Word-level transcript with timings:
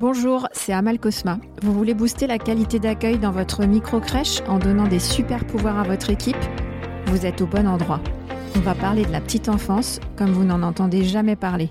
Bonjour, 0.00 0.48
c'est 0.50 0.72
Amal 0.72 0.98
Cosma. 0.98 1.38
Vous 1.62 1.72
voulez 1.72 1.94
booster 1.94 2.26
la 2.26 2.38
qualité 2.38 2.80
d'accueil 2.80 3.16
dans 3.16 3.30
votre 3.30 3.64
micro-crèche 3.64 4.40
en 4.48 4.58
donnant 4.58 4.88
des 4.88 4.98
super 4.98 5.46
pouvoirs 5.46 5.78
à 5.78 5.84
votre 5.84 6.10
équipe? 6.10 6.36
Vous 7.06 7.26
êtes 7.26 7.40
au 7.40 7.46
bon 7.46 7.68
endroit. 7.68 8.00
On 8.56 8.60
va 8.60 8.74
parler 8.74 9.04
de 9.04 9.12
la 9.12 9.20
petite 9.20 9.48
enfance 9.48 10.00
comme 10.16 10.32
vous 10.32 10.42
n'en 10.42 10.64
entendez 10.64 11.04
jamais 11.04 11.36
parler. 11.36 11.70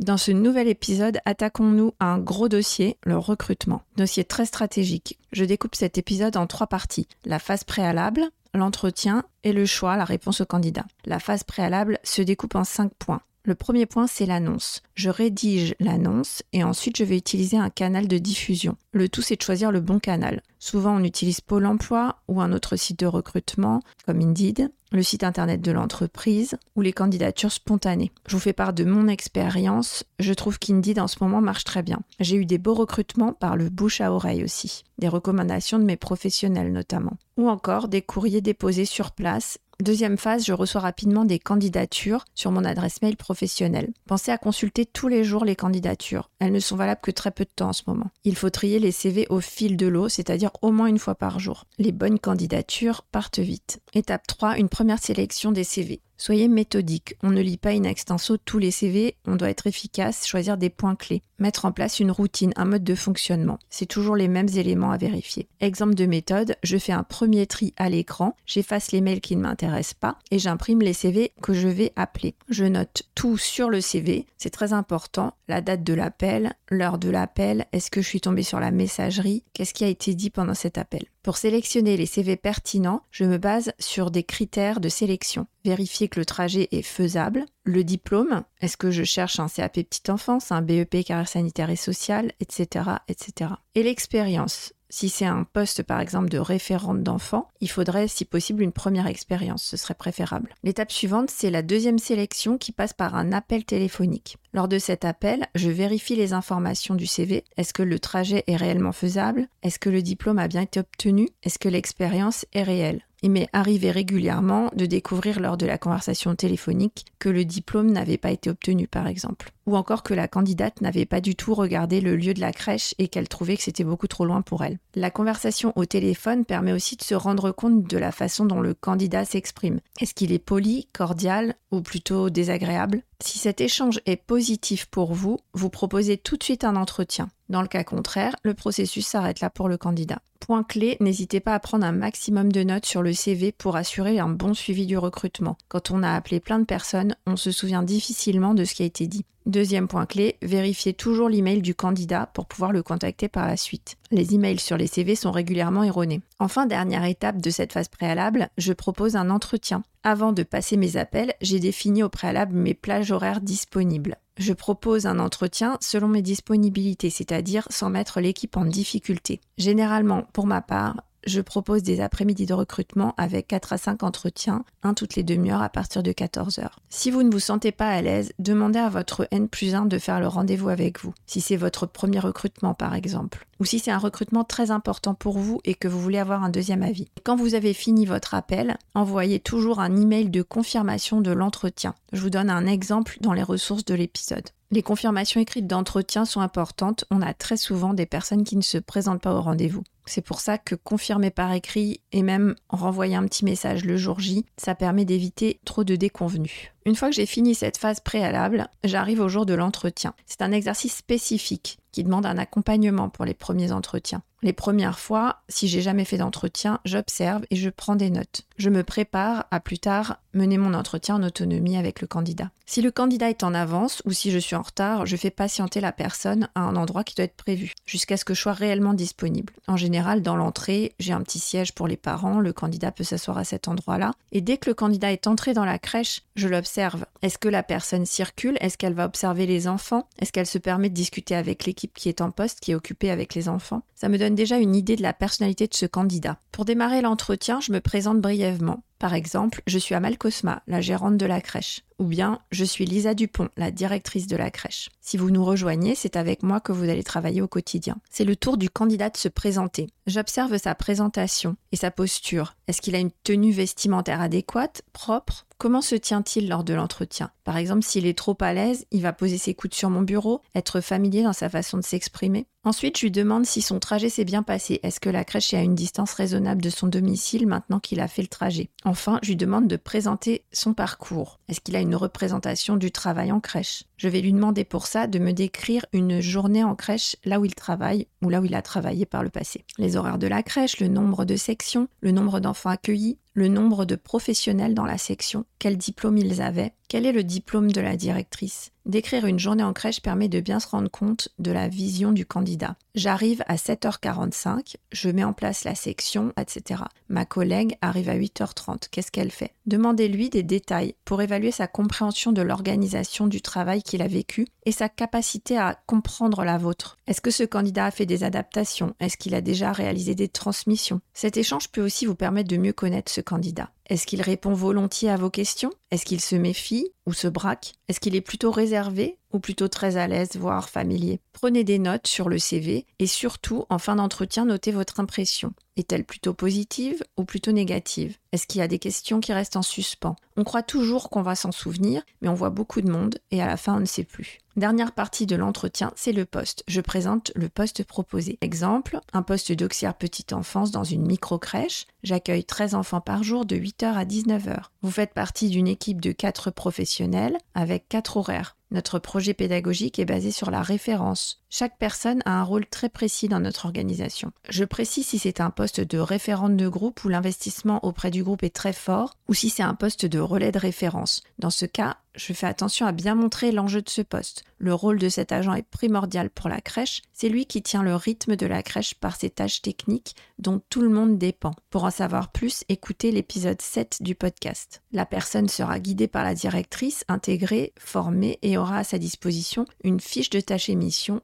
Dans 0.00 0.16
ce 0.16 0.32
nouvel 0.32 0.66
épisode, 0.66 1.18
attaquons-nous 1.24 1.92
à 2.00 2.06
un 2.06 2.18
gros 2.18 2.48
dossier, 2.48 2.98
le 3.04 3.16
recrutement. 3.16 3.82
Dossier 3.96 4.24
très 4.24 4.44
stratégique. 4.44 5.20
Je 5.30 5.44
découpe 5.44 5.76
cet 5.76 5.98
épisode 5.98 6.36
en 6.36 6.48
trois 6.48 6.66
parties. 6.66 7.06
La 7.24 7.38
phase 7.38 7.62
préalable, 7.62 8.24
l'entretien 8.54 9.22
et 9.44 9.52
le 9.52 9.66
choix, 9.66 9.96
la 9.96 10.04
réponse 10.04 10.40
au 10.40 10.46
candidat. 10.46 10.86
La 11.04 11.20
phase 11.20 11.44
préalable 11.44 12.00
se 12.02 12.22
découpe 12.22 12.56
en 12.56 12.64
cinq 12.64 12.92
points. 12.98 13.20
Le 13.44 13.56
premier 13.56 13.86
point, 13.86 14.06
c'est 14.06 14.26
l'annonce. 14.26 14.82
Je 14.94 15.10
rédige 15.10 15.74
l'annonce 15.80 16.44
et 16.52 16.62
ensuite 16.62 16.96
je 16.96 17.02
vais 17.02 17.16
utiliser 17.16 17.56
un 17.56 17.70
canal 17.70 18.06
de 18.06 18.18
diffusion. 18.18 18.76
Le 18.92 19.08
tout, 19.08 19.20
c'est 19.20 19.34
de 19.34 19.42
choisir 19.42 19.72
le 19.72 19.80
bon 19.80 19.98
canal. 19.98 20.42
Souvent, 20.60 20.94
on 20.94 21.02
utilise 21.02 21.40
Pôle 21.40 21.66
emploi 21.66 22.20
ou 22.28 22.40
un 22.40 22.52
autre 22.52 22.76
site 22.76 23.00
de 23.00 23.06
recrutement 23.06 23.80
comme 24.06 24.20
Indeed, 24.20 24.70
le 24.92 25.02
site 25.02 25.24
internet 25.24 25.60
de 25.60 25.72
l'entreprise 25.72 26.56
ou 26.76 26.82
les 26.82 26.92
candidatures 26.92 27.50
spontanées. 27.50 28.12
Je 28.28 28.36
vous 28.36 28.40
fais 28.40 28.52
part 28.52 28.72
de 28.72 28.84
mon 28.84 29.08
expérience. 29.08 30.04
Je 30.20 30.34
trouve 30.34 30.60
qu'Indeed 30.60 31.00
en 31.00 31.08
ce 31.08 31.16
moment 31.20 31.40
marche 31.40 31.64
très 31.64 31.82
bien. 31.82 31.98
J'ai 32.20 32.36
eu 32.36 32.46
des 32.46 32.58
beaux 32.58 32.74
recrutements 32.74 33.32
par 33.32 33.56
le 33.56 33.70
bouche 33.70 34.00
à 34.00 34.12
oreille 34.12 34.44
aussi, 34.44 34.84
des 34.98 35.08
recommandations 35.08 35.80
de 35.80 35.84
mes 35.84 35.96
professionnels 35.96 36.72
notamment, 36.72 37.16
ou 37.36 37.48
encore 37.48 37.88
des 37.88 38.02
courriers 38.02 38.40
déposés 38.40 38.84
sur 38.84 39.10
place 39.10 39.58
Deuxième 39.82 40.16
phase, 40.16 40.44
je 40.44 40.52
reçois 40.52 40.80
rapidement 40.80 41.24
des 41.24 41.40
candidatures 41.40 42.24
sur 42.36 42.52
mon 42.52 42.64
adresse 42.64 43.02
mail 43.02 43.16
professionnelle. 43.16 43.92
Pensez 44.06 44.30
à 44.30 44.38
consulter 44.38 44.86
tous 44.86 45.08
les 45.08 45.24
jours 45.24 45.44
les 45.44 45.56
candidatures. 45.56 46.30
Elles 46.38 46.52
ne 46.52 46.60
sont 46.60 46.76
valables 46.76 47.00
que 47.02 47.10
très 47.10 47.32
peu 47.32 47.42
de 47.42 47.50
temps 47.50 47.70
en 47.70 47.72
ce 47.72 47.82
moment. 47.88 48.12
Il 48.22 48.36
faut 48.36 48.48
trier 48.48 48.78
les 48.78 48.92
CV 48.92 49.26
au 49.28 49.40
fil 49.40 49.76
de 49.76 49.88
l'eau, 49.88 50.08
c'est-à-dire 50.08 50.52
au 50.62 50.70
moins 50.70 50.86
une 50.86 51.00
fois 51.00 51.16
par 51.16 51.40
jour. 51.40 51.64
Les 51.78 51.90
bonnes 51.90 52.20
candidatures 52.20 53.02
partent 53.10 53.40
vite. 53.40 53.80
Étape 53.94 54.26
3, 54.26 54.58
une 54.58 54.70
première 54.70 54.98
sélection 54.98 55.52
des 55.52 55.64
CV. 55.64 56.00
Soyez 56.16 56.48
méthodique. 56.48 57.16
On 57.22 57.30
ne 57.30 57.42
lit 57.42 57.58
pas 57.58 57.72
in 57.72 57.82
extenso 57.82 58.38
tous 58.38 58.58
les 58.58 58.70
CV, 58.70 59.16
on 59.26 59.36
doit 59.36 59.50
être 59.50 59.66
efficace, 59.66 60.26
choisir 60.26 60.56
des 60.56 60.70
points 60.70 60.94
clés, 60.94 61.20
mettre 61.38 61.66
en 61.66 61.72
place 61.72 62.00
une 62.00 62.10
routine, 62.10 62.54
un 62.56 62.64
mode 62.64 62.84
de 62.84 62.94
fonctionnement. 62.94 63.58
C'est 63.68 63.86
toujours 63.86 64.16
les 64.16 64.28
mêmes 64.28 64.48
éléments 64.48 64.92
à 64.92 64.96
vérifier. 64.96 65.48
Exemple 65.60 65.94
de 65.94 66.06
méthode, 66.06 66.56
je 66.62 66.78
fais 66.78 66.92
un 66.92 67.02
premier 67.02 67.46
tri 67.46 67.74
à 67.76 67.90
l'écran, 67.90 68.34
j'efface 68.46 68.92
les 68.92 69.02
mails 69.02 69.20
qui 69.20 69.36
ne 69.36 69.42
m'intéressent 69.42 69.94
pas 69.94 70.18
et 70.30 70.38
j'imprime 70.38 70.80
les 70.80 70.94
CV 70.94 71.32
que 71.42 71.52
je 71.52 71.68
vais 71.68 71.92
appeler. 71.96 72.34
Je 72.48 72.64
note 72.64 73.02
tout 73.14 73.36
sur 73.36 73.68
le 73.68 73.82
CV, 73.82 74.24
c'est 74.38 74.50
très 74.50 74.72
important, 74.72 75.34
la 75.48 75.60
date 75.60 75.84
de 75.84 75.92
l'appel, 75.92 76.54
l'heure 76.70 76.98
de 76.98 77.10
l'appel, 77.10 77.66
est-ce 77.72 77.90
que 77.90 78.00
je 78.00 78.08
suis 78.08 78.20
tombé 78.22 78.42
sur 78.42 78.60
la 78.60 78.70
messagerie, 78.70 79.42
qu'est-ce 79.52 79.74
qui 79.74 79.84
a 79.84 79.88
été 79.88 80.14
dit 80.14 80.30
pendant 80.30 80.54
cet 80.54 80.78
appel? 80.78 81.04
Pour 81.22 81.36
sélectionner 81.36 81.96
les 81.96 82.06
CV 82.06 82.36
pertinents, 82.36 83.02
je 83.12 83.22
me 83.22 83.38
base 83.38 83.72
sur 83.78 84.10
des 84.10 84.24
critères 84.24 84.80
de 84.80 84.88
sélection. 84.88 85.46
Vérifier 85.64 86.08
que 86.08 86.18
le 86.18 86.26
trajet 86.26 86.68
est 86.72 86.82
faisable. 86.82 87.44
Le 87.62 87.84
diplôme, 87.84 88.42
est-ce 88.60 88.76
que 88.76 88.90
je 88.90 89.04
cherche 89.04 89.38
un 89.38 89.46
CAP 89.46 89.74
petite 89.74 90.10
enfance, 90.10 90.50
un 90.50 90.62
BEP 90.62 91.04
carrière 91.04 91.28
sanitaire 91.28 91.70
et 91.70 91.76
sociale, 91.76 92.32
etc. 92.40 92.86
etc. 93.06 93.52
Et 93.76 93.84
l'expérience. 93.84 94.72
Si 94.90 95.08
c'est 95.08 95.24
un 95.24 95.44
poste 95.44 95.84
par 95.84 96.00
exemple 96.00 96.28
de 96.28 96.38
référente 96.38 97.04
d'enfant, 97.04 97.48
il 97.60 97.70
faudrait 97.70 98.08
si 98.08 98.24
possible 98.24 98.62
une 98.62 98.72
première 98.72 99.06
expérience, 99.06 99.62
ce 99.64 99.76
serait 99.76 99.94
préférable. 99.94 100.54
L'étape 100.64 100.90
suivante, 100.90 101.30
c'est 101.30 101.50
la 101.50 101.62
deuxième 101.62 102.00
sélection 102.00 102.58
qui 102.58 102.72
passe 102.72 102.92
par 102.92 103.14
un 103.14 103.32
appel 103.32 103.64
téléphonique. 103.64 104.38
Lors 104.54 104.68
de 104.68 104.78
cet 104.78 105.06
appel, 105.06 105.46
je 105.54 105.70
vérifie 105.70 106.14
les 106.14 106.34
informations 106.34 106.94
du 106.94 107.06
CV. 107.06 107.42
Est-ce 107.56 107.72
que 107.72 107.82
le 107.82 107.98
trajet 107.98 108.44
est 108.46 108.56
réellement 108.56 108.92
faisable? 108.92 109.48
Est-ce 109.62 109.78
que 109.78 109.88
le 109.88 110.02
diplôme 110.02 110.38
a 110.38 110.46
bien 110.46 110.60
été 110.60 110.78
obtenu? 110.78 111.30
Est-ce 111.42 111.58
que 111.58 111.70
l'expérience 111.70 112.44
est 112.52 112.62
réelle? 112.62 113.00
Il 113.24 113.30
m'est 113.30 113.48
arrivé 113.52 113.92
régulièrement 113.92 114.70
de 114.74 114.84
découvrir 114.84 115.38
lors 115.38 115.56
de 115.56 115.64
la 115.64 115.78
conversation 115.78 116.34
téléphonique 116.34 117.06
que 117.20 117.28
le 117.28 117.44
diplôme 117.44 117.92
n'avait 117.92 118.18
pas 118.18 118.32
été 118.32 118.50
obtenu, 118.50 118.88
par 118.88 119.06
exemple. 119.06 119.52
Ou 119.66 119.76
encore 119.76 120.02
que 120.02 120.12
la 120.12 120.26
candidate 120.26 120.80
n'avait 120.80 121.06
pas 121.06 121.20
du 121.20 121.36
tout 121.36 121.54
regardé 121.54 122.00
le 122.00 122.16
lieu 122.16 122.34
de 122.34 122.40
la 122.40 122.50
crèche 122.50 122.96
et 122.98 123.06
qu'elle 123.06 123.28
trouvait 123.28 123.56
que 123.56 123.62
c'était 123.62 123.84
beaucoup 123.84 124.08
trop 124.08 124.24
loin 124.24 124.42
pour 124.42 124.64
elle. 124.64 124.80
La 124.96 125.12
conversation 125.12 125.72
au 125.76 125.84
téléphone 125.84 126.44
permet 126.44 126.72
aussi 126.72 126.96
de 126.96 127.02
se 127.02 127.14
rendre 127.14 127.52
compte 127.52 127.84
de 127.84 127.96
la 127.96 128.10
façon 128.10 128.44
dont 128.44 128.60
le 128.60 128.74
candidat 128.74 129.24
s'exprime. 129.24 129.78
Est-ce 130.00 130.14
qu'il 130.14 130.32
est 130.32 130.40
poli, 130.40 130.88
cordial 130.92 131.54
ou 131.70 131.80
plutôt 131.80 132.28
désagréable? 132.28 133.04
Si 133.24 133.38
cet 133.38 133.60
échange 133.60 134.00
est 134.04 134.16
positif 134.16 134.86
pour 134.86 135.14
vous, 135.14 135.38
vous 135.54 135.70
proposez 135.70 136.18
tout 136.18 136.36
de 136.36 136.42
suite 136.42 136.64
un 136.64 136.74
entretien. 136.74 137.28
Dans 137.48 137.62
le 137.62 137.68
cas 137.68 137.84
contraire, 137.84 138.34
le 138.42 138.52
processus 138.52 139.06
s'arrête 139.06 139.40
là 139.40 139.48
pour 139.48 139.68
le 139.68 139.76
candidat. 139.76 140.18
Point 140.40 140.64
clé, 140.64 140.96
n'hésitez 140.98 141.38
pas 141.38 141.54
à 141.54 141.60
prendre 141.60 141.86
un 141.86 141.92
maximum 141.92 142.50
de 142.50 142.64
notes 142.64 142.86
sur 142.86 143.00
le 143.00 143.12
CV 143.12 143.52
pour 143.52 143.76
assurer 143.76 144.18
un 144.18 144.28
bon 144.28 144.54
suivi 144.54 144.86
du 144.86 144.98
recrutement. 144.98 145.56
Quand 145.68 145.92
on 145.92 146.02
a 146.02 146.12
appelé 146.12 146.40
plein 146.40 146.58
de 146.58 146.64
personnes, 146.64 147.14
on 147.26 147.36
se 147.36 147.52
souvient 147.52 147.84
difficilement 147.84 148.54
de 148.54 148.64
ce 148.64 148.74
qui 148.74 148.82
a 148.82 148.86
été 148.86 149.06
dit. 149.06 149.24
Deuxième 149.44 149.88
point 149.88 150.06
clé, 150.06 150.36
vérifiez 150.40 150.94
toujours 150.94 151.28
l'email 151.28 151.62
du 151.62 151.74
candidat 151.74 152.30
pour 152.32 152.46
pouvoir 152.46 152.70
le 152.70 152.82
contacter 152.82 153.28
par 153.28 153.48
la 153.48 153.56
suite. 153.56 153.96
Les 154.12 154.34
emails 154.34 154.60
sur 154.60 154.76
les 154.76 154.86
CV 154.86 155.16
sont 155.16 155.32
régulièrement 155.32 155.82
erronés. 155.82 156.20
Enfin, 156.38 156.66
dernière 156.66 157.04
étape 157.04 157.42
de 157.42 157.50
cette 157.50 157.72
phase 157.72 157.88
préalable, 157.88 158.48
je 158.56 158.72
propose 158.72 159.16
un 159.16 159.30
entretien. 159.30 159.82
Avant 160.04 160.32
de 160.32 160.44
passer 160.44 160.76
mes 160.76 160.96
appels, 160.96 161.34
j'ai 161.40 161.58
défini 161.58 162.04
au 162.04 162.08
préalable 162.08 162.54
mes 162.54 162.74
plages 162.74 163.10
horaires 163.10 163.40
disponibles. 163.40 164.16
Je 164.38 164.52
propose 164.52 165.06
un 165.06 165.18
entretien 165.18 165.76
selon 165.80 166.08
mes 166.08 166.22
disponibilités, 166.22 167.10
c'est-à-dire 167.10 167.66
sans 167.68 167.90
mettre 167.90 168.20
l'équipe 168.20 168.56
en 168.56 168.64
difficulté. 168.64 169.40
Généralement, 169.58 170.22
pour 170.32 170.46
ma 170.46 170.62
part, 170.62 171.02
je 171.26 171.40
propose 171.40 171.82
des 171.82 172.00
après-midi 172.00 172.46
de 172.46 172.54
recrutement 172.54 173.14
avec 173.16 173.48
4 173.48 173.72
à 173.72 173.78
5 173.78 174.02
entretiens, 174.02 174.64
un 174.82 174.94
toutes 174.94 175.14
les 175.14 175.22
demi-heures 175.22 175.62
à 175.62 175.68
partir 175.68 176.02
de 176.02 176.12
14 176.12 176.58
heures. 176.58 176.80
Si 176.88 177.10
vous 177.10 177.22
ne 177.22 177.30
vous 177.30 177.40
sentez 177.40 177.72
pas 177.72 177.88
à 177.88 178.02
l'aise, 178.02 178.32
demandez 178.38 178.78
à 178.78 178.88
votre 178.88 179.26
N 179.30 179.48
plus 179.48 179.74
1 179.74 179.86
de 179.86 179.98
faire 179.98 180.20
le 180.20 180.28
rendez-vous 180.28 180.68
avec 180.68 181.00
vous, 181.00 181.14
si 181.26 181.40
c'est 181.40 181.56
votre 181.56 181.86
premier 181.86 182.18
recrutement 182.18 182.74
par 182.74 182.94
exemple, 182.94 183.46
ou 183.62 183.64
si 183.64 183.78
c'est 183.78 183.92
un 183.92 183.98
recrutement 183.98 184.42
très 184.42 184.72
important 184.72 185.14
pour 185.14 185.38
vous 185.38 185.60
et 185.62 185.76
que 185.76 185.86
vous 185.86 186.00
voulez 186.00 186.18
avoir 186.18 186.42
un 186.42 186.48
deuxième 186.48 186.82
avis. 186.82 187.06
Quand 187.22 187.36
vous 187.36 187.54
avez 187.54 187.74
fini 187.74 188.06
votre 188.06 188.34
appel, 188.34 188.76
envoyez 188.96 189.38
toujours 189.38 189.78
un 189.78 189.94
email 189.94 190.30
de 190.30 190.42
confirmation 190.42 191.20
de 191.20 191.30
l'entretien. 191.30 191.94
Je 192.12 192.20
vous 192.22 192.28
donne 192.28 192.50
un 192.50 192.66
exemple 192.66 193.18
dans 193.20 193.32
les 193.32 193.44
ressources 193.44 193.84
de 193.84 193.94
l'épisode. 193.94 194.50
Les 194.72 194.82
confirmations 194.82 195.40
écrites 195.40 195.68
d'entretien 195.68 196.24
sont 196.24 196.40
importantes. 196.40 197.04
On 197.12 197.22
a 197.22 197.34
très 197.34 197.56
souvent 197.56 197.94
des 197.94 198.04
personnes 198.04 198.42
qui 198.42 198.56
ne 198.56 198.62
se 198.62 198.78
présentent 198.78 199.22
pas 199.22 199.32
au 199.32 199.40
rendez-vous. 199.40 199.84
C'est 200.06 200.22
pour 200.22 200.40
ça 200.40 200.58
que 200.58 200.74
confirmer 200.74 201.30
par 201.30 201.52
écrit 201.52 202.00
et 202.10 202.24
même 202.24 202.56
renvoyer 202.68 203.14
un 203.14 203.26
petit 203.26 203.44
message 203.44 203.84
le 203.84 203.96
jour 203.96 204.18
J, 204.18 204.44
ça 204.56 204.74
permet 204.74 205.04
d'éviter 205.04 205.60
trop 205.64 205.84
de 205.84 205.94
déconvenus. 205.94 206.71
Une 206.84 206.96
fois 206.96 207.10
que 207.10 207.14
j'ai 207.14 207.26
fini 207.26 207.54
cette 207.54 207.76
phase 207.76 208.00
préalable, 208.00 208.66
j'arrive 208.82 209.20
au 209.20 209.28
jour 209.28 209.46
de 209.46 209.54
l'entretien. 209.54 210.14
C'est 210.26 210.42
un 210.42 210.50
exercice 210.50 210.96
spécifique 210.96 211.78
qui 211.92 212.02
demande 212.02 212.26
un 212.26 212.38
accompagnement 212.38 213.08
pour 213.08 213.24
les 213.24 213.34
premiers 213.34 213.70
entretiens. 213.70 214.22
Les 214.42 214.52
premières 214.52 214.98
fois, 214.98 215.42
si 215.48 215.68
j'ai 215.68 215.82
jamais 215.82 216.04
fait 216.04 216.18
d'entretien, 216.18 216.80
j'observe 216.84 217.44
et 217.50 217.56
je 217.56 217.70
prends 217.70 217.94
des 217.94 218.10
notes. 218.10 218.42
Je 218.56 218.70
me 218.70 218.82
prépare 218.82 219.46
à 219.52 219.60
plus 219.60 219.78
tard 219.78 220.18
mener 220.34 220.58
mon 220.58 220.74
entretien 220.74 221.14
en 221.14 221.22
autonomie 221.22 221.76
avec 221.76 222.00
le 222.00 222.06
candidat. 222.06 222.50
Si 222.66 222.82
le 222.82 222.90
candidat 222.90 223.30
est 223.30 223.44
en 223.44 223.54
avance 223.54 224.02
ou 224.04 224.12
si 224.12 224.30
je 224.30 224.38
suis 224.38 224.56
en 224.56 224.62
retard, 224.62 225.06
je 225.06 225.16
fais 225.16 225.30
patienter 225.30 225.80
la 225.80 225.92
personne 225.92 226.48
à 226.54 226.60
un 226.60 226.74
endroit 226.74 227.04
qui 227.04 227.14
doit 227.14 227.26
être 227.26 227.36
prévu 227.36 227.72
jusqu'à 227.86 228.16
ce 228.16 228.24
que 228.24 228.34
je 228.34 228.40
sois 228.40 228.52
réellement 228.52 228.94
disponible. 228.94 229.52
En 229.68 229.76
général, 229.76 230.22
dans 230.22 230.36
l'entrée, 230.36 230.94
j'ai 230.98 231.12
un 231.12 231.20
petit 231.20 231.38
siège 231.38 231.72
pour 231.72 231.86
les 231.86 231.96
parents, 231.96 232.40
le 232.40 232.52
candidat 232.52 232.90
peut 232.90 233.04
s'asseoir 233.04 233.38
à 233.38 233.44
cet 233.44 233.68
endroit-là 233.68 234.12
et 234.32 234.40
dès 234.40 234.56
que 234.56 234.70
le 234.70 234.74
candidat 234.74 235.12
est 235.12 235.26
entré 235.26 235.54
dans 235.54 235.64
la 235.64 235.78
crèche, 235.78 236.22
je 236.34 236.48
l'observe 236.48 237.04
est-ce 237.20 237.38
que 237.38 237.48
la 237.48 237.62
personne 237.62 238.06
circule? 238.06 238.56
Est-ce 238.60 238.76
qu'elle 238.76 238.94
va 238.94 239.04
observer 239.04 239.46
les 239.46 239.68
enfants? 239.68 240.08
Est-ce 240.18 240.32
qu'elle 240.32 240.46
se 240.46 240.58
permet 240.58 240.88
de 240.88 240.94
discuter 240.94 241.36
avec 241.36 241.64
l'équipe 241.66 241.94
qui 241.94 242.08
est 242.08 242.20
en 242.20 242.30
poste, 242.30 242.60
qui 242.60 242.72
est 242.72 242.74
occupée 242.74 243.10
avec 243.10 243.34
les 243.34 243.48
enfants? 243.48 243.82
Ça 243.94 244.08
me 244.08 244.18
donne 244.18 244.31
déjà 244.34 244.58
une 244.58 244.74
idée 244.74 244.96
de 244.96 245.02
la 245.02 245.12
personnalité 245.12 245.66
de 245.66 245.74
ce 245.74 245.86
candidat. 245.86 246.38
Pour 246.50 246.64
démarrer 246.64 247.02
l'entretien, 247.02 247.60
je 247.60 247.72
me 247.72 247.80
présente 247.80 248.20
brièvement. 248.20 248.82
Par 249.02 249.14
exemple, 249.14 249.62
je 249.66 249.80
suis 249.80 249.96
Amal 249.96 250.16
Cosma, 250.16 250.62
la 250.68 250.80
gérante 250.80 251.16
de 251.16 251.26
la 251.26 251.40
crèche. 251.40 251.80
Ou 251.98 252.04
bien, 252.04 252.38
je 252.52 252.64
suis 252.64 252.84
Lisa 252.84 253.14
Dupont, 253.14 253.48
la 253.56 253.72
directrice 253.72 254.28
de 254.28 254.36
la 254.36 254.52
crèche. 254.52 254.90
Si 255.00 255.16
vous 255.16 255.30
nous 255.30 255.44
rejoignez, 255.44 255.96
c'est 255.96 256.14
avec 256.14 256.44
moi 256.44 256.60
que 256.60 256.70
vous 256.70 256.88
allez 256.88 257.02
travailler 257.02 257.42
au 257.42 257.48
quotidien. 257.48 257.96
C'est 258.10 258.24
le 258.24 258.36
tour 258.36 258.56
du 258.56 258.70
candidat 258.70 259.10
de 259.10 259.16
se 259.16 259.28
présenter. 259.28 259.88
J'observe 260.06 260.56
sa 260.56 260.76
présentation 260.76 261.56
et 261.72 261.76
sa 261.76 261.90
posture. 261.90 262.54
Est-ce 262.68 262.80
qu'il 262.80 262.94
a 262.94 263.00
une 263.00 263.10
tenue 263.24 263.52
vestimentaire 263.52 264.20
adéquate, 264.20 264.82
propre? 264.92 265.46
Comment 265.58 265.80
se 265.80 265.94
tient-il 265.94 266.48
lors 266.48 266.64
de 266.64 266.74
l'entretien? 266.74 267.30
Par 267.44 267.56
exemple, 267.56 267.84
s'il 267.84 268.06
est 268.06 268.18
trop 268.18 268.36
à 268.40 268.52
l'aise, 268.52 268.84
il 268.90 269.02
va 269.02 269.12
poser 269.12 269.38
ses 269.38 269.54
coudes 269.54 269.74
sur 269.74 269.90
mon 269.90 270.02
bureau, 270.02 270.40
être 270.56 270.80
familier 270.80 271.22
dans 271.22 271.32
sa 271.32 271.48
façon 271.48 271.76
de 271.76 271.84
s'exprimer? 271.84 272.46
Ensuite, 272.64 272.98
je 272.98 273.02
lui 273.02 273.12
demande 273.12 273.46
si 273.46 273.62
son 273.62 273.78
trajet 273.78 274.08
s'est 274.08 274.24
bien 274.24 274.42
passé. 274.42 274.80
Est-ce 274.82 274.98
que 274.98 275.10
la 275.10 275.24
crèche 275.24 275.54
est 275.54 275.58
à 275.58 275.62
une 275.62 275.76
distance 275.76 276.14
raisonnable 276.14 276.62
de 276.62 276.70
son 276.70 276.88
domicile 276.88 277.46
maintenant 277.46 277.78
qu'il 277.78 278.00
a 278.00 278.08
fait 278.08 278.22
le 278.22 278.28
trajet? 278.28 278.70
Enfin, 278.92 279.18
je 279.22 279.28
lui 279.28 279.36
demande 279.36 279.68
de 279.68 279.76
présenter 279.76 280.44
son 280.52 280.74
parcours. 280.74 281.40
Est-ce 281.48 281.62
qu'il 281.62 281.76
a 281.76 281.80
une 281.80 281.96
représentation 281.96 282.76
du 282.76 282.92
travail 282.92 283.32
en 283.32 283.40
crèche? 283.40 283.84
Je 283.96 284.06
vais 284.06 284.20
lui 284.20 284.34
demander 284.34 284.64
pour 284.64 284.86
ça 284.86 285.06
de 285.06 285.18
me 285.18 285.32
décrire 285.32 285.86
une 285.94 286.20
journée 286.20 286.62
en 286.62 286.74
crèche 286.74 287.16
là 287.24 287.40
où 287.40 287.46
il 287.46 287.54
travaille 287.54 288.06
ou 288.20 288.28
là 288.28 288.42
où 288.42 288.44
il 288.44 288.54
a 288.54 288.60
travaillé 288.60 289.06
par 289.06 289.22
le 289.22 289.30
passé. 289.30 289.64
Les 289.78 289.96
horaires 289.96 290.18
de 290.18 290.26
la 290.26 290.42
crèche, 290.42 290.78
le 290.78 290.88
nombre 290.88 291.24
de 291.24 291.36
sections, 291.36 291.88
le 292.02 292.10
nombre 292.10 292.38
d'enfants 292.38 292.68
accueillis, 292.68 293.16
le 293.32 293.48
nombre 293.48 293.86
de 293.86 293.96
professionnels 293.96 294.74
dans 294.74 294.84
la 294.84 294.98
section, 294.98 295.46
quel 295.58 295.78
diplôme 295.78 296.18
ils 296.18 296.42
avaient, 296.42 296.74
quel 296.86 297.06
est 297.06 297.12
le 297.12 297.24
diplôme 297.24 297.72
de 297.72 297.80
la 297.80 297.96
directrice? 297.96 298.72
Décrire 298.84 299.26
une 299.26 299.38
journée 299.38 299.62
en 299.62 299.72
crèche 299.72 300.02
permet 300.02 300.28
de 300.28 300.40
bien 300.40 300.58
se 300.58 300.66
rendre 300.66 300.90
compte 300.90 301.28
de 301.38 301.52
la 301.52 301.68
vision 301.68 302.10
du 302.10 302.26
candidat. 302.26 302.76
J'arrive 302.94 303.44
à 303.46 303.54
7h45, 303.54 304.74
je 304.90 305.08
mets 305.08 305.24
en 305.24 305.32
place 305.32 305.64
la 305.64 305.74
section, 305.74 306.32
etc. 306.36 306.82
Ma 307.08 307.24
collègue 307.24 307.76
arrive 307.80 308.08
à 308.08 308.16
8h30. 308.16 308.88
Qu'est-ce 308.90 309.12
qu'elle 309.12 309.30
fait? 309.30 309.54
Demandez-lui 309.66 310.30
des 310.30 310.42
détails 310.42 310.94
pour 311.04 311.22
évaluer 311.22 311.52
sa 311.52 311.68
compréhension 311.68 312.32
de 312.32 312.42
l'organisation 312.42 313.28
du 313.28 313.40
travail 313.40 313.82
qu'il 313.82 314.02
a 314.02 314.08
vécu 314.08 314.46
et 314.66 314.72
sa 314.72 314.88
capacité 314.88 315.56
à 315.56 315.78
comprendre 315.86 316.44
la 316.44 316.58
vôtre. 316.58 316.98
Est-ce 317.06 317.20
que 317.20 317.30
ce 317.30 317.44
candidat 317.44 317.86
a 317.86 317.90
fait 317.92 318.06
des 318.06 318.24
adaptations? 318.24 318.94
Est-ce 318.98 319.16
qu'il 319.16 319.34
a 319.34 319.40
déjà 319.40 319.72
réalisé 319.72 320.14
des 320.14 320.28
transmissions? 320.28 321.00
Cet 321.14 321.36
échange 321.36 321.68
peut 321.68 321.82
aussi 321.82 322.04
vous 322.04 322.16
permettre 322.16 322.48
de 322.48 322.56
mieux 322.56 322.72
connaître 322.72 323.12
ce 323.12 323.20
candidat. 323.20 323.70
Est-ce 323.92 324.06
qu'il 324.06 324.22
répond 324.22 324.54
volontiers 324.54 325.10
à 325.10 325.18
vos 325.18 325.28
questions? 325.28 325.70
Est-ce 325.90 326.06
qu'il 326.06 326.22
se 326.22 326.34
méfie 326.34 326.94
ou 327.04 327.12
se 327.12 327.28
braque? 327.28 327.74
Est-ce 327.88 328.00
qu'il 328.00 328.16
est 328.16 328.22
plutôt 328.22 328.50
réservé? 328.50 329.18
Ou 329.32 329.40
plutôt 329.40 329.68
très 329.68 329.96
à 329.96 330.06
l'aise, 330.06 330.36
voire 330.36 330.68
familier 330.68 331.20
Prenez 331.32 331.64
des 331.64 331.78
notes 331.78 332.06
sur 332.06 332.28
le 332.28 332.38
CV 332.38 332.86
et 332.98 333.06
surtout, 333.06 333.64
en 333.70 333.78
fin 333.78 333.96
d'entretien, 333.96 334.44
notez 334.44 334.70
votre 334.70 335.00
impression. 335.00 335.54
Est-elle 335.76 336.04
plutôt 336.04 336.34
positive 336.34 337.02
ou 337.16 337.24
plutôt 337.24 337.52
négative? 337.52 338.18
Est-ce 338.32 338.46
qu'il 338.46 338.60
y 338.60 338.64
a 338.64 338.68
des 338.68 338.78
questions 338.78 339.20
qui 339.20 339.32
restent 339.32 339.56
en 339.56 339.62
suspens? 339.62 340.16
On 340.36 340.44
croit 340.44 340.62
toujours 340.62 341.08
qu'on 341.08 341.22
va 341.22 341.34
s'en 341.34 341.50
souvenir, 341.50 342.02
mais 342.20 342.28
on 342.28 342.34
voit 342.34 342.50
beaucoup 342.50 342.82
de 342.82 342.90
monde 342.90 343.18
et 343.30 343.40
à 343.40 343.46
la 343.46 343.56
fin 343.56 343.76
on 343.76 343.80
ne 343.80 343.86
sait 343.86 344.04
plus. 344.04 344.38
Dernière 344.56 344.92
partie 344.92 345.24
de 345.24 345.34
l'entretien, 345.34 345.92
c'est 345.96 346.12
le 346.12 346.26
poste. 346.26 346.62
Je 346.68 346.82
présente 346.82 347.32
le 347.34 347.48
poste 347.48 347.84
proposé. 347.84 348.36
Exemple, 348.42 348.98
un 349.14 349.22
poste 349.22 349.50
d'auxiliaire 349.52 349.96
petite 349.96 350.34
enfance 350.34 350.72
dans 350.72 350.84
une 350.84 351.06
micro-crèche. 351.06 351.86
J'accueille 352.02 352.44
13 352.44 352.74
enfants 352.74 353.00
par 353.00 353.22
jour 353.22 353.46
de 353.46 353.56
8h 353.56 353.94
à 353.94 354.04
19h. 354.04 354.64
Vous 354.82 354.90
faites 354.90 355.14
partie 355.14 355.48
d'une 355.48 355.68
équipe 355.68 356.02
de 356.02 356.12
4 356.12 356.50
professionnels 356.50 357.38
avec 357.54 357.88
4 357.88 358.18
horaires. 358.18 358.56
Notre 358.72 358.98
projet 358.98 359.34
pédagogique 359.34 359.98
est 359.98 360.06
basé 360.06 360.30
sur 360.30 360.50
la 360.50 360.62
référence. 360.62 361.41
Chaque 361.54 361.76
personne 361.76 362.22
a 362.24 362.40
un 362.40 362.44
rôle 362.44 362.64
très 362.64 362.88
précis 362.88 363.28
dans 363.28 363.38
notre 363.38 363.66
organisation. 363.66 364.32
Je 364.48 364.64
précise 364.64 365.06
si 365.06 365.18
c'est 365.18 365.38
un 365.38 365.50
poste 365.50 365.82
de 365.82 365.98
référente 365.98 366.56
de 366.56 366.66
groupe 366.66 367.04
où 367.04 367.10
l'investissement 367.10 367.84
auprès 367.84 368.10
du 368.10 368.24
groupe 368.24 368.42
est 368.42 368.56
très 368.56 368.72
fort 368.72 369.18
ou 369.28 369.34
si 369.34 369.50
c'est 369.50 369.62
un 369.62 369.74
poste 369.74 370.06
de 370.06 370.18
relais 370.18 370.50
de 370.50 370.58
référence. 370.58 371.22
Dans 371.38 371.50
ce 371.50 371.66
cas, 371.66 371.98
je 372.14 372.32
fais 372.32 372.46
attention 372.46 372.86
à 372.86 372.92
bien 372.92 373.14
montrer 373.14 373.52
l'enjeu 373.52 373.80
de 373.80 373.88
ce 373.88 374.02
poste. 374.02 374.44
Le 374.58 374.74
rôle 374.74 374.98
de 374.98 375.08
cet 375.08 375.32
agent 375.32 375.54
est 375.54 375.62
primordial 375.62 376.28
pour 376.30 376.48
la 376.48 376.60
crèche. 376.60 377.02
C'est 377.12 377.28
lui 377.28 377.46
qui 377.46 377.62
tient 377.62 377.82
le 377.82 377.96
rythme 377.96 378.36
de 378.36 378.46
la 378.46 378.62
crèche 378.62 378.94
par 378.94 379.16
ses 379.16 379.30
tâches 379.30 379.62
techniques 379.62 380.14
dont 380.38 380.60
tout 380.70 380.82
le 380.82 380.90
monde 380.90 381.18
dépend. 381.18 381.52
Pour 381.70 381.84
en 381.84 381.90
savoir 381.90 382.30
plus, 382.30 382.64
écoutez 382.68 383.12
l'épisode 383.12 383.60
7 383.60 384.02
du 384.02 384.14
podcast. 384.14 384.82
La 384.92 385.06
personne 385.06 385.48
sera 385.48 385.80
guidée 385.80 386.08
par 386.08 386.24
la 386.24 386.34
directrice, 386.34 387.04
intégrée, 387.08 387.72
formée 387.78 388.38
et 388.42 388.58
aura 388.58 388.78
à 388.78 388.84
sa 388.84 388.98
disposition 388.98 389.64
une 389.82 390.00
fiche 390.00 390.30
de 390.30 390.40
tâche 390.40 390.68
et 390.68 390.74
mission 390.74 391.22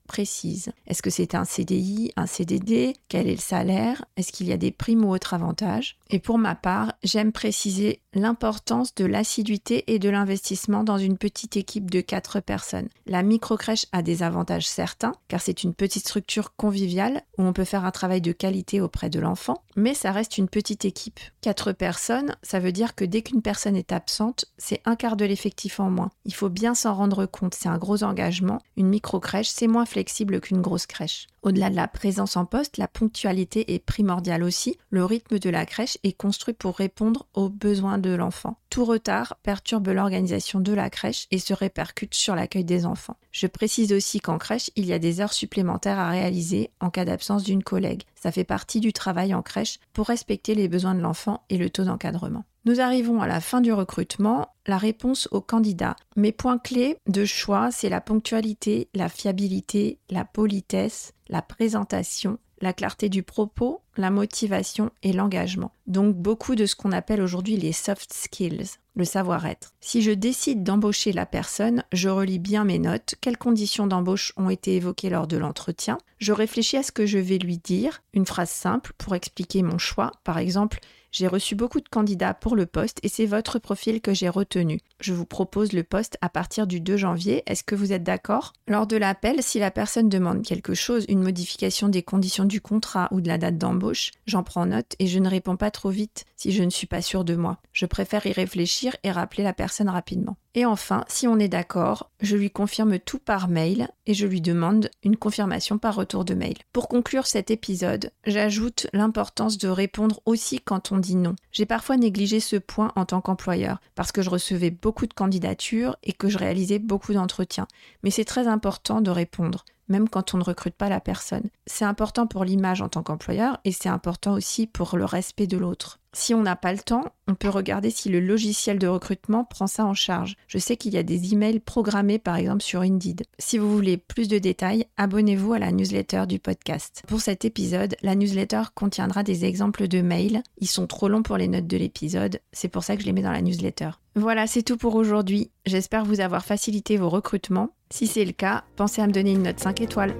Est-ce 0.87 1.03
que 1.03 1.11
c'est 1.11 1.35
un 1.35 1.45
CDI, 1.45 2.13
un 2.17 2.27
CDD 2.27 2.95
Quel 3.09 3.29
est 3.29 3.33
le 3.33 3.39
salaire? 3.39 4.05
Est-ce 4.17 4.33
qu'il 4.33 4.47
y 4.49 4.53
a 4.53 4.57
des 4.57 4.71
primes 4.71 5.05
ou 5.05 5.13
autres 5.13 5.35
avantages? 5.35 5.97
Et 6.11 6.19
pour 6.19 6.39
ma 6.39 6.55
part, 6.55 6.93
j'aime 7.03 7.33
préciser 7.33 8.01
l'importance 8.15 8.95
de 8.95 9.05
l'assiduité 9.05 9.93
et 9.93 9.99
de 9.99 10.09
l'investissement 10.09 10.85
dans 10.85 10.99
une 10.99 11.19
petite 11.19 11.57
équipe 11.57 11.91
de 11.91 12.01
4 12.01 12.41
personnes. 12.41 12.89
La 13.07 13.23
microcrèche 13.23 13.87
a 13.93 14.03
des 14.03 14.23
avantages 14.23 14.67
certains, 14.67 15.13
car 15.29 15.41
c'est 15.41 15.63
une 15.63 15.75
petite 15.75 16.07
structure 16.07 16.55
conviviale 16.57 17.23
où 17.37 17.43
on 17.43 17.53
peut 17.53 17.65
faire 17.65 17.85
un 17.85 17.91
travail 17.91 18.21
de 18.21 18.33
qualité 18.33 18.81
auprès 18.81 19.11
de 19.11 19.21
l'enfant, 19.21 19.63
mais 19.77 19.95
ça 19.95 20.13
reste 20.13 20.39
une 20.39 20.49
petite 20.49 20.85
équipe. 20.85 21.21
4 21.43 21.73
personnes, 21.73 22.35
ça 22.43 22.61
veut 22.61 22.73
dire 22.73 22.95
que 22.95 23.05
dès 23.05 23.23
qu'une 23.23 23.43
personne 23.43 23.77
est 23.77 23.93
absente, 23.93 24.47
c'est 24.57 24.81
un 24.85 24.97
quart 24.97 25.17
de 25.17 25.25
l'effectif 25.25 25.81
en 25.81 25.91
moins. 25.91 26.11
Il 26.25 26.35
faut 26.35 26.49
bien 26.49 26.75
s'en 26.75 26.95
rendre 26.95 27.27
compte, 27.27 27.55
c'est 27.55 27.69
un 27.69 27.79
gros 27.79 28.03
engagement. 28.03 28.61
Une 28.77 28.89
microcrèche, 28.89 29.49
c'est 29.49 29.67
moins 29.67 29.87
flexible 29.87 30.41
qu'une 30.41 30.63
grosse 30.63 30.87
crèche. 30.87 31.27
Au-delà 31.43 31.71
de 31.71 31.77
la 31.77 31.89
présence 31.89 32.37
en 32.37 32.45
poste, 32.45 32.79
la 32.79 32.89
ponctualité 32.89 33.75
est 33.75 33.79
primordiale 33.79 34.43
aussi. 34.43 34.77
Le 34.91 35.05
rythme 35.05 35.39
de 35.39 35.51
la 35.51 35.67
crèche 35.67 35.99
est 36.03 36.13
construit 36.13 36.55
pour 36.55 36.77
répondre 36.77 37.27
aux 37.35 37.49
besoins 37.49 37.99
de 37.99 38.11
l'enfant. 38.11 38.59
Tout 38.71 38.85
retard 38.85 39.37
perturbe 39.43 39.89
l'organisation 39.89 40.61
de 40.61 40.73
la 40.73 40.91
crèche 40.91 41.27
et 41.31 41.39
se 41.39 41.55
répercute 41.55 42.15
sur 42.15 42.35
l'accueil 42.35 42.65
des 42.65 42.87
enfants. 42.87 43.17
Je 43.31 43.47
précise 43.47 43.93
aussi 43.93 44.21
qu'en 44.21 44.39
crèche, 44.39 44.71
il 44.77 44.85
y 44.85 44.93
a 44.93 44.99
des 44.99 45.21
heures 45.21 45.33
supplémentaires 45.33 45.99
à 45.99 46.11
réaliser 46.11 46.71
en 46.81 46.91
cas 46.91 47.05
d'absence 47.05 47.45
d'une 47.45 47.63
collègue. 47.63 48.03
Ça 48.15 48.33
fait 48.33 48.45
partie 48.45 48.81
du 48.81 48.93
travail 48.93 49.33
en 49.33 49.43
crèche 49.43 49.79
pour 49.93 50.07
respecter 50.07 50.55
les 50.55 50.69
besoins 50.69 50.95
de 50.95 51.01
l'enfant 51.01 51.45
et 51.51 51.57
le 51.57 51.71
taux 51.71 51.85
d'encadrement. 51.85 52.45
Nous 52.65 52.81
arrivons 52.81 53.23
à 53.23 53.27
la 53.27 53.41
fin 53.41 53.63
du 53.63 53.73
recrutement, 53.73 54.49
la 54.67 54.77
réponse 54.77 55.27
au 55.31 55.41
candidat. 55.41 55.97
Mes 56.17 56.33
points 56.33 56.59
clés 56.59 56.99
de 57.07 57.25
choix, 57.25 57.71
c'est 57.71 57.89
la 57.89 58.03
ponctualité, 58.03 58.91
la 58.95 59.09
fiabilité, 59.09 60.01
la 60.11 60.27
politesse, 60.27 61.15
la 61.29 61.43
présentation, 61.43 62.39
la 62.61 62.73
clarté 62.73 63.09
du 63.09 63.23
propos, 63.23 63.83
la 63.97 64.11
motivation 64.11 64.91
et 65.03 65.13
l'engagement. 65.13 65.73
Donc 65.87 66.17
beaucoup 66.17 66.55
de 66.55 66.67
ce 66.67 66.75
qu'on 66.75 66.93
appelle 66.93 67.23
aujourd'hui 67.23 67.57
les 67.57 67.73
soft 67.73 68.13
skills, 68.13 68.79
le 68.97 69.05
savoir-être. 69.05 69.75
Si 69.81 70.03
je 70.03 70.11
décide 70.11 70.65
d'embaucher 70.65 71.13
la 71.13 71.27
personne, 71.27 71.85
je 71.93 72.09
relis 72.09 72.39
bien 72.39 72.65
mes 72.65 72.79
notes, 72.79 73.15
quelles 73.21 73.39
conditions 73.39 73.87
d'embauche 73.87 74.33
ont 74.37 74.51
été 74.51 74.77
évoquées 74.77 75.11
lors 75.11 75.27
de 75.27 75.37
l'entretien, 75.37 75.99
je 76.19 76.33
réfléchis 76.33 76.77
à 76.77 76.83
ce 76.83 76.93
que 76.93 77.07
je 77.07 77.19
vais 77.19 77.39
lui 77.39 77.59
dire, 77.59 78.03
une 78.13 78.27
phrase 78.27 78.51
simple 78.51 78.93
pour 78.99 79.15
expliquer 79.15 79.63
mon 79.63 79.79
choix, 79.79 80.13
par 80.25 80.39
exemple 80.39 80.81
j'ai 81.11 81.27
reçu 81.27 81.55
beaucoup 81.55 81.81
de 81.81 81.89
candidats 81.89 82.35
pour 82.35 82.57
le 82.57 82.67
poste 82.67 82.99
et 83.03 83.09
c'est 83.09 83.27
votre 83.27 83.59
profil 83.59 84.01
que 84.01 84.15
j'ai 84.15 84.29
retenu. 84.29 84.81
Je 85.01 85.13
vous 85.13 85.25
propose 85.25 85.73
le 85.73 85.83
poste 85.83 86.19
à 86.21 86.29
partir 86.29 86.67
du 86.67 86.81
2 86.81 86.97
janvier. 86.97 87.43
Est-ce 87.47 87.65
que 87.65 87.75
vous 87.75 87.93
êtes 87.93 88.03
d'accord? 88.03 88.53
Lors 88.67 88.87
de 88.87 88.97
l'appel, 88.97 89.43
si 89.43 89.59
la 89.59 89.71
personne 89.71 90.09
demande 90.09 90.43
quelque 90.43 90.75
chose, 90.75 91.05
une 91.09 91.23
modification 91.23 91.89
des 91.89 92.03
conditions 92.03 92.45
du 92.45 92.61
contrat 92.61 93.09
ou 93.11 93.21
de 93.21 93.29
la 93.29 93.39
date 93.39 93.59
d'embauche, 93.59 94.11
j'en 94.27 94.43
prends 94.43 94.67
note 94.67 94.95
et 94.99 95.07
je 95.07 95.19
ne 95.19 95.29
réponds 95.29 95.57
pas 95.57 95.71
trop 95.71 95.91
vite 95.91 96.25
si 96.37 96.53
je 96.53 96.63
ne 96.63 96.71
suis 96.71 96.87
pas 96.87 97.03
sûre 97.03 97.25
de 97.25 97.35
moi. 97.35 97.59
Je 97.73 97.87
préfère 97.87 98.27
y 98.27 98.33
réfléchir 98.33 98.97
et 99.03 99.11
rappeler 99.11 99.43
la 99.45 99.53
personne 99.53 99.89
rapidement. 99.89 100.37
Et 100.55 100.65
enfin, 100.65 101.05
si 101.09 101.29
on 101.29 101.39
est 101.39 101.49
d'accord, 101.49 102.11
je 102.21 102.37
lui 102.37 102.51
confirme 102.51 102.99
tout 102.99 103.19
par 103.19 103.49
mail 103.49 103.89
et 104.07 104.15
je 104.15 104.27
lui 104.27 104.41
demande 104.41 104.91
une 105.03 105.17
confirmation 105.17 105.79
par 105.79 105.95
retour 105.95 106.25
de 106.25 106.35
mail. 106.35 106.57
Pour 106.73 106.89
conclure 106.89 107.27
cet 107.27 107.51
épisode, 107.51 108.11
j'ajoute 108.27 108.89
l'importance 108.93 109.59
de 109.59 109.69
répondre 109.69 110.21
aussi 110.27 110.61
quand 110.61 110.93
on 110.93 110.99
dit 110.99 111.17
non. 111.17 111.37
J'ai 111.53 111.67
parfois 111.67 111.97
négligé 111.97 112.41
ce 112.41 112.57
point 112.57 112.93
en 112.97 113.05
tant 113.05 113.21
qu'employeur 113.21 113.81
parce 113.95 114.13
que 114.13 114.23
je 114.23 114.31
recevais 114.31 114.71
beaucoup 114.71 115.07
de 115.07 115.15
candidatures 115.15 115.97
et 116.03 116.13
que 116.13 116.29
je 116.29 116.39
réalisais 116.39 116.79
beaucoup 116.79 117.13
d'entretiens. 117.13 117.69
Mais 118.03 118.11
c'est 118.11 118.25
très 118.25 118.49
important 118.49 119.01
de 119.01 119.11
répondre 119.11 119.65
même 119.89 120.09
quand 120.09 120.35
on 120.35 120.39
ne 120.39 120.45
recrute 120.45 120.75
pas 120.75 120.89
la 120.89 121.01
personne. 121.01 121.49
C'est 121.67 121.85
important 121.85 122.27
pour 122.27 122.45
l'image 122.45 122.83
en 122.83 122.89
tant 122.89 123.03
qu'employeur 123.03 123.59
et 123.65 123.73
c'est 123.73 123.89
important 123.89 124.35
aussi 124.35 124.67
pour 124.67 124.97
le 124.97 125.05
respect 125.05 125.47
de 125.47 125.57
l'autre. 125.57 125.99
Si 126.15 126.33
on 126.35 126.43
n'a 126.43 126.57
pas 126.57 126.73
le 126.73 126.79
temps, 126.79 127.05
on 127.29 127.35
peut 127.35 127.51
regarder 127.51 127.91
si 127.91 128.09
le 128.09 128.19
logiciel 128.19 128.79
de 128.79 128.87
recrutement 128.87 129.45
prend 129.45 129.67
ça 129.67 129.85
en 129.85 129.95
charge. 129.95 130.37
Je 130.49 130.59
sais 130.59 130.77
qu'il 130.77 130.95
y 130.95 130.99
a 130.99 131.03
des 131.03 131.33
emails 131.33 131.61
programmés 131.61 132.19
par 132.19 132.37
exemple 132.37 132.63
sur 132.63 132.81
Indeed. 132.81 133.25
Si 133.39 133.59
vous 133.59 133.71
voulez 133.71 133.99
plus 133.99 134.27
de 134.27 134.39
détails, 134.39 134.87
abonnez-vous 134.97 135.53
à 135.53 135.59
la 135.59 135.71
newsletter 135.71 136.25
du 136.27 136.39
podcast. 136.39 137.03
Pour 137.07 137.21
cet 137.21 137.45
épisode, 137.45 137.95
la 138.03 138.15
newsletter 138.15 138.63
contiendra 138.75 139.23
des 139.23 139.45
exemples 139.45 139.87
de 139.87 140.01
mails. 140.01 140.43
Ils 140.59 140.67
sont 140.67 140.87
trop 140.87 141.09
longs 141.09 141.23
pour 141.23 141.37
les 141.37 141.49
notes 141.49 141.67
de 141.67 141.77
l'épisode, 141.77 142.41
c'est 142.53 142.69
pour 142.69 142.85
ça 142.85 142.97
que 142.97 143.03
je 143.03 143.07
les 143.07 143.13
mets 143.13 143.23
dans 143.23 143.31
la 143.31 143.43
newsletter. 143.43 143.91
Voilà, 144.17 144.47
c'est 144.49 144.63
tout 144.63 144.77
pour 144.77 144.97
aujourd'hui. 144.97 145.51
J'espère 145.67 146.05
vous 146.05 146.21
avoir 146.21 146.45
facilité 146.45 146.97
vos 146.97 147.11
recrutements. 147.11 147.71
Si 147.91 148.07
c'est 148.07 148.25
le 148.25 148.33
cas, 148.33 148.65
pensez 148.77 149.01
à 149.01 149.07
me 149.07 149.13
donner 149.13 149.33
une 149.33 149.45
note 149.45 149.61
5 149.61 149.81
étoiles. 149.81 150.15